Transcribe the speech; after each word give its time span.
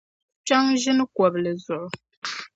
Kpiɔŋ 0.43 0.65
ʒini 0.81 1.03
kɔbili 1.15 1.51
zuɣu. 1.63 1.87